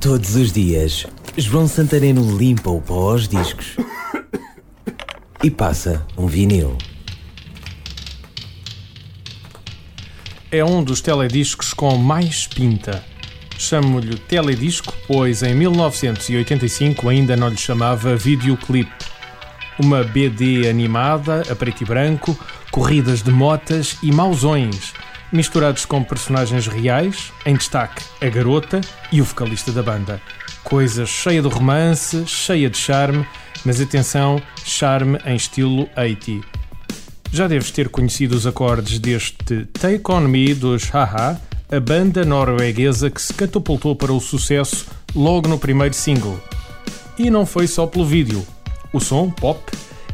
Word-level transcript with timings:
Todos 0.00 0.34
os 0.34 0.50
dias, 0.50 1.06
João 1.36 1.68
Santareno 1.68 2.34
limpa 2.34 2.70
o 2.70 2.80
pó 2.80 3.10
aos 3.10 3.28
discos 3.28 3.76
e 5.44 5.50
passa 5.50 6.06
um 6.16 6.26
vinil. 6.26 6.78
É 10.50 10.64
um 10.64 10.82
dos 10.82 11.02
telediscos 11.02 11.74
com 11.74 11.98
mais 11.98 12.46
pinta. 12.46 13.04
Chamo-lhe 13.58 14.16
teledisco, 14.16 14.94
pois 15.06 15.42
em 15.42 15.54
1985 15.54 17.06
ainda 17.06 17.36
não 17.36 17.50
lhe 17.50 17.58
chamava 17.58 18.16
videoclip. 18.16 18.90
Uma 19.78 20.02
BD 20.02 20.66
animada, 20.66 21.42
a 21.50 21.54
preto 21.54 21.82
e 21.82 21.84
branco, 21.84 22.34
corridas 22.70 23.22
de 23.22 23.30
motas 23.30 23.98
e 24.02 24.10
mausões, 24.10 24.94
misturados 25.32 25.84
com 25.84 26.02
personagens 26.02 26.66
reais, 26.66 27.32
em 27.46 27.54
destaque 27.54 28.02
a 28.20 28.28
garota 28.28 28.80
e 29.12 29.20
o 29.20 29.24
vocalista 29.24 29.72
da 29.72 29.82
banda. 29.82 30.20
Coisa 30.64 31.06
cheia 31.06 31.40
de 31.40 31.48
romance, 31.48 32.26
cheia 32.26 32.68
de 32.68 32.76
charme, 32.76 33.26
mas 33.64 33.80
atenção, 33.80 34.40
charme 34.64 35.18
em 35.24 35.36
estilo 35.36 35.88
80. 35.96 36.46
Já 37.32 37.46
deves 37.46 37.70
ter 37.70 37.88
conhecido 37.88 38.34
os 38.34 38.46
acordes 38.46 38.98
deste 38.98 39.64
Take 39.66 40.10
On 40.10 40.20
Me 40.22 40.52
dos 40.52 40.88
Haha, 40.88 41.40
a 41.70 41.80
banda 41.80 42.24
norueguesa 42.24 43.08
que 43.08 43.22
se 43.22 43.32
catapultou 43.32 43.94
para 43.94 44.12
o 44.12 44.20
sucesso 44.20 44.86
logo 45.14 45.48
no 45.48 45.58
primeiro 45.58 45.94
single. 45.94 46.40
E 47.16 47.30
não 47.30 47.46
foi 47.46 47.68
só 47.68 47.86
pelo 47.86 48.04
vídeo. 48.04 48.44
O 48.92 48.98
som, 48.98 49.30
pop, 49.30 49.60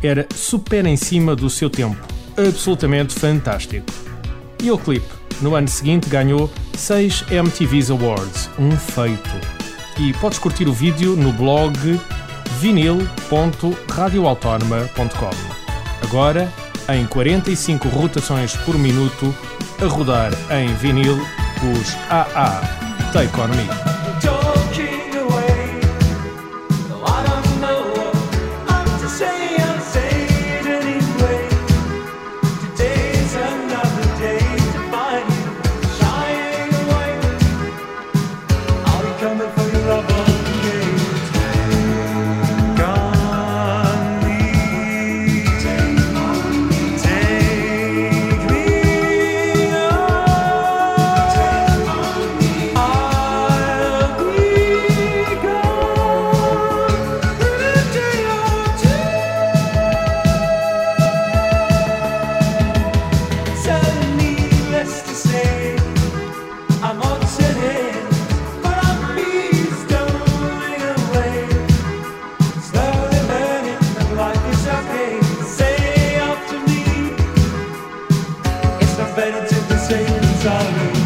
era 0.02 0.26
super 0.34 0.84
em 0.84 0.96
cima 0.96 1.34
do 1.34 1.48
seu 1.48 1.70
tempo, 1.70 2.06
absolutamente 2.36 3.14
fantástico. 3.14 4.05
E 4.62 4.70
o 4.70 4.78
clipe, 4.78 5.12
no 5.40 5.54
ano 5.54 5.68
seguinte, 5.68 6.08
ganhou 6.08 6.50
6 6.76 7.24
MTV's 7.30 7.90
Awards, 7.90 8.50
um 8.58 8.72
feito. 8.72 9.30
E 9.98 10.12
podes 10.14 10.38
curtir 10.38 10.66
o 10.68 10.72
vídeo 10.72 11.14
no 11.16 11.32
blog 11.32 12.00
vinil.radioautónoma.com. 12.60 15.30
Agora, 16.02 16.52
em 16.88 17.06
45 17.06 17.88
rotações 17.88 18.56
por 18.56 18.76
minuto, 18.78 19.34
a 19.80 19.86
rodar 19.86 20.32
em 20.50 20.74
vinil 20.74 21.18
os 21.62 21.96
AA 22.10 22.60
Take 23.12 23.40
On 23.40 23.48
Me. 23.48 23.95
Better 79.16 79.48
to 79.48 79.54
be 79.68 79.76
saying 79.76 80.22
sorry. 80.42 81.05